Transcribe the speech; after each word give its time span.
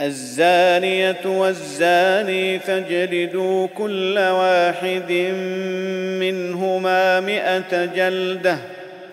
الزانية 0.00 1.26
والزاني 1.26 2.58
فاجلدوا 2.58 3.66
كل 3.66 4.18
واحد 4.18 5.12
منهما 6.20 7.20
مائه 7.20 7.84
جلدة 7.84 8.58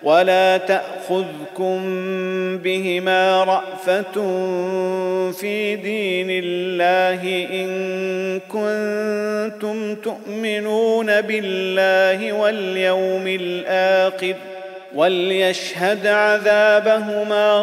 ولا 0.02 0.56
تأخذكم 0.56 1.78
بهما 2.58 3.44
رأفة 3.44 4.12
في 5.32 5.76
دين 5.76 6.26
الله 6.30 7.46
إن 7.52 8.40
كنتم 8.40 9.94
تؤمنون 9.94 11.20
بالله 11.20 12.32
واليوم 12.32 13.26
الآخر 13.26 14.34
وليشهد 14.94 16.06
عذابهما 16.06 17.62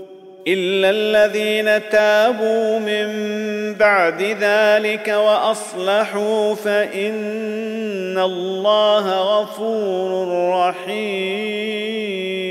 إلا 0.47 0.89
الذين 0.89 1.89
تابوا 1.89 2.79
من 2.79 3.07
بعد 3.73 4.21
ذلك 4.21 5.07
وأصلحوا 5.07 6.55
فإن 6.55 8.17
الله 8.19 9.39
غفور 9.39 10.27
رحيم. 10.59 12.50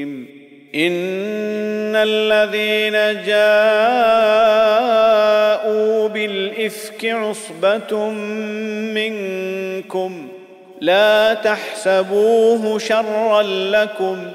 إن 0.75 1.95
الذين 1.95 3.23
جاءوا 3.25 3.61
بالإفك 6.07 7.05
عصبة 7.05 8.09
منكم 8.93 10.27
لا 10.81 11.33
تحسبوه 11.33 12.79
شرا 12.79 13.41
لكم 13.43 14.31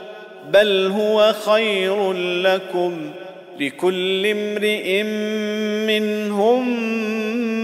بل 0.50 0.92
هو 0.94 1.32
خير 1.32 2.12
لكم 2.42 3.10
لكل 3.60 4.26
امرئ 4.26 5.02
منهم 5.86 6.90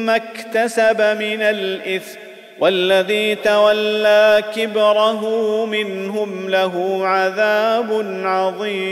ما 0.07 0.17
اكتسب 0.17 1.01
من 1.01 1.43
الاثم 1.43 2.32
والذي 2.63 3.35
تولى 3.35 4.43
كبره 4.57 5.23
منهم 5.67 6.51
له 6.51 7.01
عذاب 7.07 8.07
عظيم. 8.25 8.83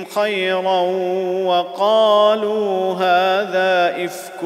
خيرا 0.05 0.81
وقالوا 1.45 2.93
هذا 2.93 4.05
إفك 4.05 4.43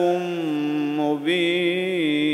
مبين. 0.98 2.34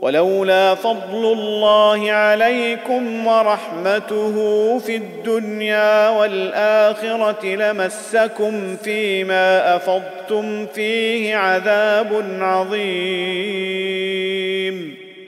ولولا 0.00 0.74
فضل 0.74 1.32
الله 1.32 2.12
عليكم 2.12 3.26
ورحمته 3.26 4.34
في 4.78 4.96
الدنيا 4.96 6.08
والآخرة 6.08 7.46
لمسكم 7.46 8.76
فيما 8.76 9.76
أفضتم 9.76 10.66
فيه 10.66 11.36
عذاب 11.36 12.24
عظيم. 12.40 13.80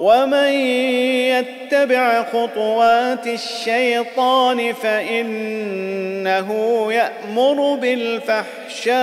ومن 0.00 0.52
يتبع 1.30 2.22
خطوات 2.22 3.26
الشيطان 3.26 4.72
فإنه 4.72 6.48
يأمر 6.92 7.74
بالفحشاء 7.74 8.94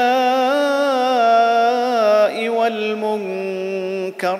والمنكر 2.49 4.39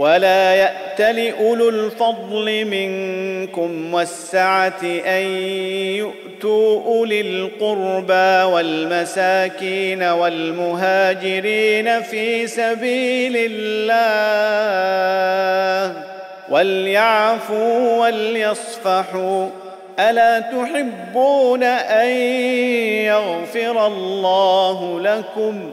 ولا 0.00 0.54
يات 0.54 1.00
لاولو 1.00 1.68
الفضل 1.68 2.64
منكم 2.64 3.94
والسعة 3.94 4.82
أن 5.06 5.22
يؤتوا 5.96 6.84
أولي 6.84 7.20
القربى 7.20 8.52
والمساكين 8.52 10.02
والمهاجرين 10.02 12.02
في 12.02 12.46
سبيل 12.46 13.36
الله 13.50 14.12
وليعفوا 16.50 18.00
وليصفحوا 18.00 19.48
ألا 19.98 20.40
تحبون 20.40 21.62
أن 21.62 22.08
يغفر 23.04 23.86
الله 23.86 25.00
لكم 25.00 25.72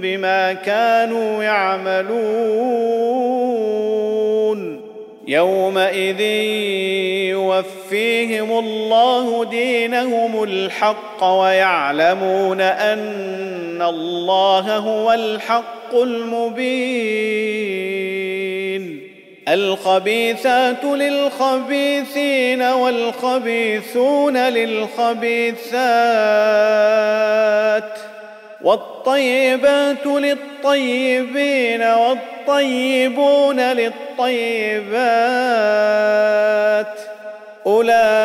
بما 0.00 0.52
كانوا 0.52 1.44
يعملون. 1.44 3.08
يومئذ 5.28 6.20
يوفيهم 7.30 8.58
الله 8.58 9.44
دينهم 9.44 10.42
الحق 10.42 11.24
ويعلمون 11.24 12.60
أن 12.60 13.82
الله 13.82 14.76
هو 14.76 15.12
الحق 15.12 15.94
المبين. 15.94 17.48
الخبيثات 19.48 20.84
للخبيثين 20.84 22.62
والخبيثون 22.62 24.36
للخبيثات. 24.36 25.68
والطيبات 28.62 30.06
للطيبين 30.06 31.82
والطيبون 31.82 33.60
للطيبات 33.60 34.88
أولئك 37.66 38.18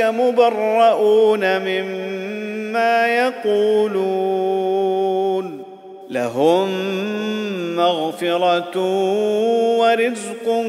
مبرؤون 0.00 1.58
مما 1.58 3.06
يقولون 3.06 4.56
لهم 6.10 6.68
مغفرة 7.76 8.78
ورزق 9.78 10.64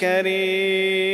كريم 0.00 1.13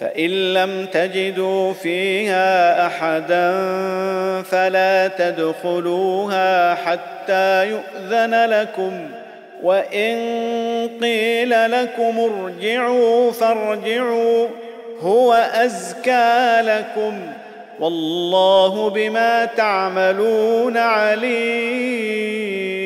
فإن 0.00 0.54
لم 0.54 0.86
تجدوا 0.92 1.72
فيها 1.72 2.86
أحدا 2.86 3.52
فلا 4.42 5.08
تدخلوها 5.08 6.74
حتى 6.74 7.70
يؤذن 7.70 8.44
لكم 8.44 8.92
وإن 9.62 10.16
قيل 11.02 11.70
لكم 11.70 12.18
ارجعوا 12.18 13.32
فارجعوا 13.32 14.48
هو 15.00 15.32
أزكى 15.32 16.58
لكم 16.60 17.20
والله 17.80 18.90
بما 18.90 19.44
تعملون 19.44 20.76
عليم 20.76 22.85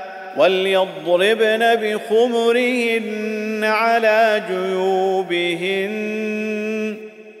وليضربن 0.37 1.75
بخمرهن 1.75 3.61
على 3.63 4.43
جيوبهن 4.49 5.91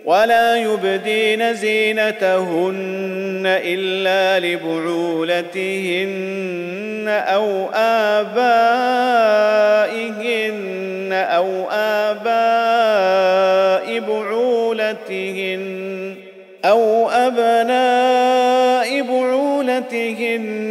ولا 0.05 0.55
يبدين 0.57 1.53
زينتهن 1.53 3.43
إلا 3.45 4.47
لبعولتهن 4.47 6.01
أو 7.07 7.69
آبائهن 7.73 8.61
أو 11.13 11.69
آباء 11.71 13.11
بعولتهن 13.99 15.61
أو 16.65 17.09
أبناء 17.09 19.01
بعولتهن 19.01 20.70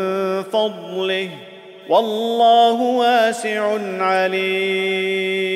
فضله 0.69 1.29
والله 1.89 2.81
واسع 2.81 3.77
عليم. 3.99 5.51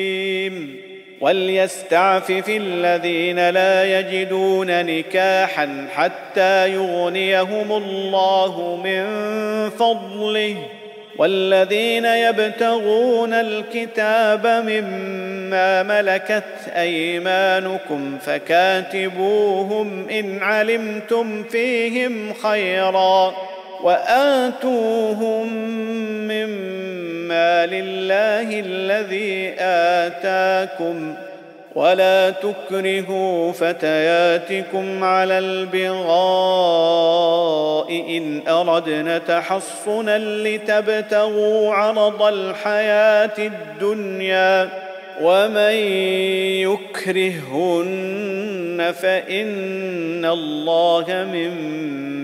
وليستعفف 1.20 2.48
الذين 2.48 3.50
لا 3.50 4.00
يجدون 4.00 4.86
نكاحا 4.86 5.86
حتى 5.94 6.72
يغنيهم 6.72 7.72
الله 7.72 8.80
من 8.84 9.04
فضله. 9.70 10.56
والذين 11.18 12.04
يبتغون 12.04 13.32
الكتاب 13.32 14.46
مما 14.46 15.82
ملكت 15.82 16.44
أيمانكم 16.76 18.18
فكاتبوهم 18.18 20.08
إن 20.08 20.42
علمتم 20.42 21.42
فيهم 21.42 22.34
خيرا. 22.34 23.34
وآتوهم 23.82 25.54
مما 26.28 27.66
لله 27.66 28.60
الذي 28.60 29.54
آتاكم 29.58 31.14
ولا 31.74 32.30
تكرهوا 32.30 33.52
فتياتكم 33.52 35.04
على 35.04 35.38
البغاء 35.38 36.06
إن 37.90 38.42
أردنا 38.48 39.18
تحصنا 39.18 40.18
لتبتغوا 40.18 41.74
عرض 41.74 42.22
الحياة 42.22 43.38
الدنيا 43.38 44.85
ومن 45.22 45.74
يكرهن 47.12 48.92
فإن 49.00 50.24
الله 50.24 51.06
من 51.32 51.50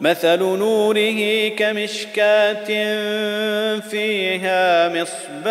مثل 0.00 0.38
نوره 0.38 1.48
كمشكاة 1.48 2.64
فيها 3.80 4.88
مصباح. 4.88 5.50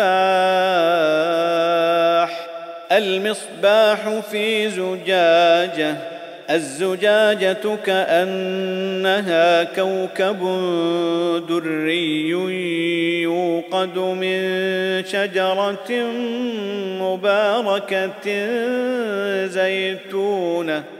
المصباح 2.92 4.20
في 4.30 4.70
زجاجة. 4.70 5.96
الزجاجة 6.50 7.76
كأنها 7.86 9.64
كوكب 9.64 10.40
دري 11.48 12.28
يوقد 13.22 13.98
من 13.98 15.04
شجرة 15.04 15.90
مباركة 17.00 18.46
زيتونة. 19.46 20.99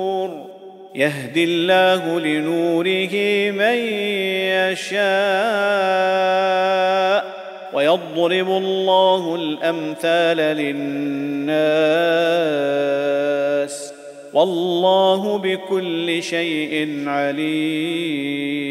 يهدي 0.95 1.43
الله 1.43 2.19
لنوره 2.19 3.15
من 3.51 3.77
يشاء 4.71 5.01
ويضرب 7.73 8.49
الله 8.49 9.35
الأمثال 9.35 10.37
للناس 10.37 11.61
والله 14.33 15.37
بكل 15.37 16.23
شيء 16.23 17.03
عليم 17.07 18.61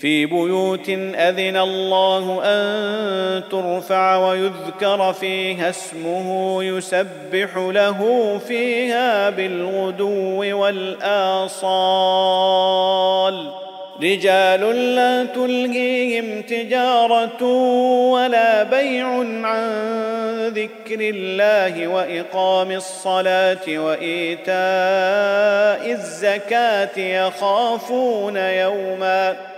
في 0.00 0.26
بيوت 0.26 0.88
أذن 1.14 1.56
الله 1.56 2.40
أن 2.44 3.42
ترفع 3.50 4.16
ويذكر 4.16 5.12
فيها 5.12 5.70
اسمه 5.70 6.58
يسبح 6.64 7.56
له 7.56 8.40
فيها 8.48 9.30
بالغدو 9.30 10.60
والآصال. 10.60 11.58
رجال 14.02 14.60
لا 14.94 15.24
تلهيهم 15.24 16.42
تجارة 16.42 17.42
ولا 18.12 18.62
بيع 18.62 19.06
عن 19.42 20.48
ذكر 20.48 21.00
الله 21.00 21.88
وإقام 21.88 22.70
الصلاة 22.70 23.68
وإيتاء 23.68 24.52
الزكاة 25.92 26.98
يخافون 26.98 28.36
يوما. 28.36 29.57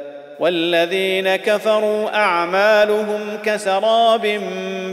والذين 0.41 1.35
كفروا 1.35 2.15
أعمالهم 2.15 3.37
كسراب 3.45 4.41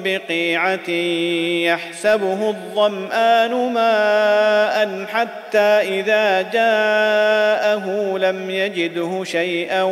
بقيعة 0.05 0.91
يحسبه 1.65 2.49
الظمآن 2.49 3.73
ماء 3.73 5.05
حتى 5.13 5.59
إذا 5.99 6.43
جاءه 6.43 8.19
لم 8.19 8.51
يجده 8.51 9.25
شيئا 9.25 9.83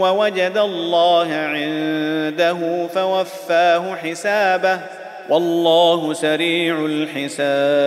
ووجد 0.00 0.56
الله 0.56 1.34
عنده 1.34 2.86
فوفاه 2.86 3.94
حسابه 3.94 4.80
والله 5.28 6.12
سريع 6.12 6.86
الحساب 6.86 7.86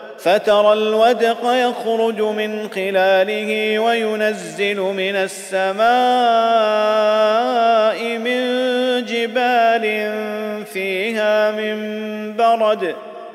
فترى 0.23 0.73
الودق 0.73 1.39
يخرج 1.43 2.21
من 2.21 2.69
خلاله 2.69 3.79
وينزل 3.79 4.79
من 4.79 5.15
السماء 5.15 5.81
من 8.17 8.41
جبال 9.05 9.85
فيها 10.65 11.51
من 11.51 11.77
برد. 12.35 12.95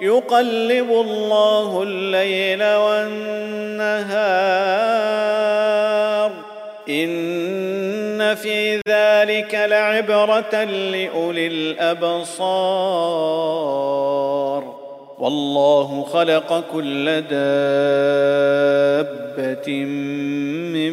يقلب 0.00 0.90
الله 0.90 1.82
الليل 1.82 2.62
والنهار. 2.74 4.16
إن 6.88 8.34
في 8.34 8.80
ذلك 8.88 9.54
لعبرة 9.54 10.64
لأولي 10.64 11.46
الأبصار. 11.46 12.76
والله 15.18 16.04
خلق 16.12 16.64
كل 16.72 17.20
دابة 17.20 17.44
من 20.74 20.92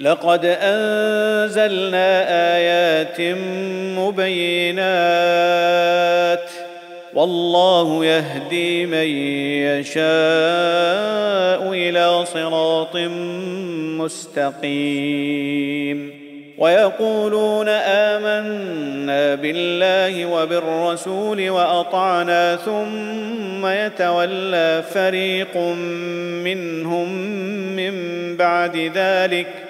لقد 0.00 0.44
أنزلنا 0.44 2.28
آيات 2.56 3.20
مبينات 3.98 4.80
والله 7.14 8.04
يهدي 8.04 8.86
من 8.86 9.06
يشاء 9.68 10.00
إلى 11.72 12.26
صراط 12.26 12.96
مستقيم 14.00 16.20
ويقولون 16.58 17.68
آمنا 17.68 19.34
بالله 19.34 20.26
وبالرسول 20.26 21.50
وأطعنا 21.50 22.56
ثم 22.56 23.66
يتولى 23.66 24.82
فريق 24.94 25.56
منهم 26.44 27.12
من 27.76 27.94
بعد 28.36 28.90
ذلك 28.94 29.69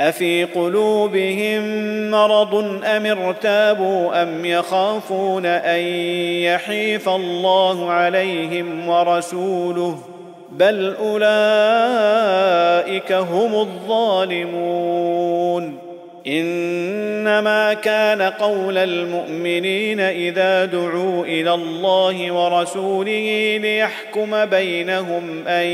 أفي 0.00 0.44
قلوبهم 0.44 1.62
مرض 2.10 2.54
أم 2.84 3.06
ارتابوا 3.06 4.22
أم 4.22 4.44
يخافون 4.44 5.46
أن 5.46 5.80
يحيف 6.42 7.08
الله 7.08 7.90
عليهم 7.90 8.88
ورسوله 8.88 9.98
بل 10.52 10.94
أولئك 11.00 11.22
هم 13.12 13.54
الظالمون 13.54 15.08
إنما 16.26 17.74
كان 17.74 18.22
قول 18.22 18.78
المؤمنين 18.78 20.00
إذا 20.00 20.64
دعوا 20.64 21.24
إلى 21.24 21.54
الله 21.54 22.32
ورسوله 22.32 23.58
ليحكم 23.62 24.44
بينهم 24.44 25.48
أن 25.48 25.66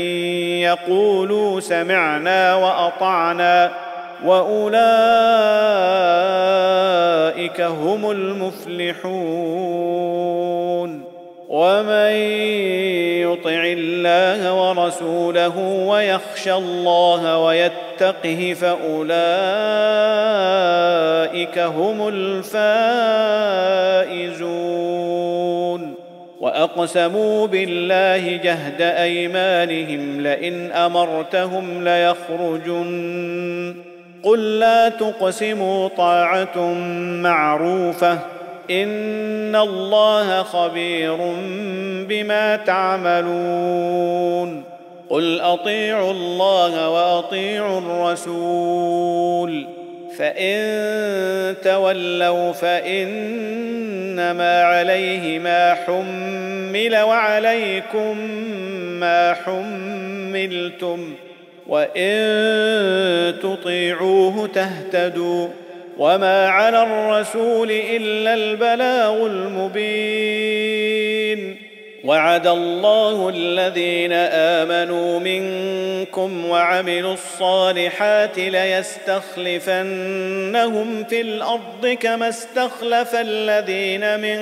يقولوا 0.61 1.59
سمعنا 1.59 2.55
وأطعنا 2.55 3.85
واولئك 4.23 5.61
هم 7.61 8.11
المفلحون 8.11 9.45
ومن 11.49 12.11
يطع 13.21 13.63
الله 13.63 14.53
ورسوله 14.53 15.57
ويخشى 15.87 16.53
الله 16.53 17.37
ويتقه 17.45 18.55
فاولئك 18.61 19.09
هم 21.59 22.07
الفائزون 22.07 23.05
واقسموا 26.39 27.47
بالله 27.47 28.37
جهد 28.37 28.81
ايمانهم 28.81 30.21
لئن 30.21 30.71
امرتهم 30.71 31.83
ليخرجن 31.83 33.75
قل 34.25 34.59
لا 34.59 34.89
تقسموا 34.89 35.87
طاعة 35.87 36.73
معروفة 37.21 38.19
إن 38.71 39.55
الله 39.55 40.43
خبير 40.43 41.17
بما 42.09 42.55
تعملون 42.55 43.95
قل 45.09 45.41
أطيعوا 45.41 46.11
الله 46.11 46.89
وأطيعوا 46.89 47.79
الرسول 47.79 49.67
فإن 50.17 51.55
تولوا 51.63 52.51
فإنما 52.51 53.83
عليه 54.63 55.39
ما 55.39 55.73
حمل 55.73 56.95
وعليكم 56.95 58.17
ما 58.99 59.33
حملتم 59.33 61.13
وان 61.67 63.39
تطيعوه 63.39 64.47
تهتدوا 64.47 65.47
وما 65.97 66.47
على 66.47 66.83
الرسول 66.83 67.71
الا 67.71 68.33
البلاغ 68.33 69.25
المبين 69.25 70.95
وعد 72.05 72.47
الله 72.47 73.29
الذين 73.29 74.13
امنوا 74.13 75.19
منكم 75.19 76.45
وعملوا 76.45 77.13
الصالحات 77.13 78.37
ليستخلفنهم 78.37 79.83
في 81.03 81.21
الأرض 81.21 81.97
كما 81.99 82.29
استخلف 82.29 83.15
الذين 83.15 84.19
من 84.19 84.39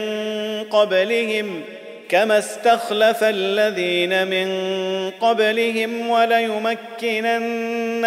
قبلهم 0.64 1.64
كما 2.10 2.38
استخلف 2.38 3.24
الذين 3.24 4.28
من 4.28 4.48
قبلهم 5.22 6.10
وليمكنن 6.10 7.66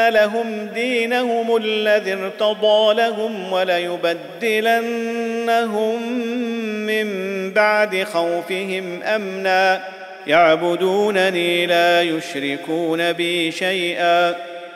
لهم 0.08 0.68
دينهم 0.74 1.56
الذي 1.56 2.12
ارتضى 2.12 2.94
لهم 2.94 3.52
وليبدلنهم 3.52 4.82
من 6.86 7.06
بعد 7.52 8.04
خوفهم 8.04 9.02
امنا 9.02 9.82
يعبدونني 10.26 11.66
لا 11.66 12.02
يشركون 12.02 13.12
بي 13.12 13.52
شيئا 13.52 14.55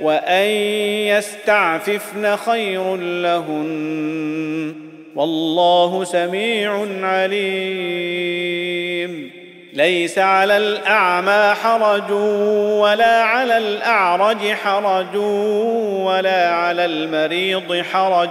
وان 0.00 0.50
يستعففن 1.06 2.36
خير 2.36 2.96
لهن 2.96 4.74
والله 5.16 6.04
سميع 6.04 6.86
عليم. 7.02 8.66
ليس 9.72 10.18
على 10.18 10.56
الاعمى 10.56 11.54
حرج 11.62 12.10
ولا 12.80 13.22
على 13.22 13.58
الاعرج 13.58 14.52
حرج 14.52 15.16
ولا 16.06 16.50
على 16.50 16.84
المريض 16.84 17.82
حرج 17.92 18.30